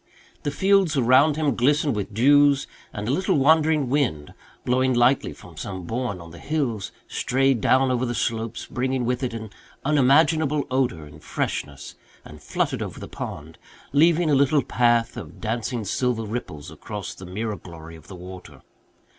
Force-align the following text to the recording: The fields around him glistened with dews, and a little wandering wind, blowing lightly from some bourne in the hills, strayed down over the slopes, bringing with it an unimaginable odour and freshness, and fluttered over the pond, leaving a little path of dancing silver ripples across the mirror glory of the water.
The 0.41 0.49
fields 0.49 0.97
around 0.97 1.35
him 1.35 1.55
glistened 1.55 1.95
with 1.95 2.11
dews, 2.11 2.65
and 2.91 3.07
a 3.07 3.11
little 3.11 3.37
wandering 3.37 3.87
wind, 3.87 4.33
blowing 4.65 4.95
lightly 4.95 5.31
from 5.31 5.57
some 5.57 5.83
bourne 5.83 6.19
in 6.19 6.31
the 6.31 6.39
hills, 6.39 6.91
strayed 7.07 7.61
down 7.61 7.91
over 7.91 8.03
the 8.03 8.15
slopes, 8.15 8.65
bringing 8.65 9.05
with 9.05 9.21
it 9.21 9.35
an 9.35 9.51
unimaginable 9.85 10.65
odour 10.71 11.05
and 11.05 11.23
freshness, 11.23 11.93
and 12.25 12.41
fluttered 12.41 12.81
over 12.81 12.99
the 12.99 13.07
pond, 13.07 13.59
leaving 13.93 14.31
a 14.31 14.35
little 14.35 14.63
path 14.63 15.17
of 15.17 15.39
dancing 15.39 15.85
silver 15.85 16.23
ripples 16.23 16.71
across 16.71 17.13
the 17.13 17.27
mirror 17.27 17.57
glory 17.57 17.95
of 17.95 18.07
the 18.07 18.15
water. 18.15 18.63